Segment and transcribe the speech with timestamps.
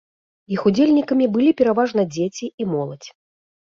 [0.55, 3.09] Іх удзельнікамі былі пераважна дзеці і моладзь.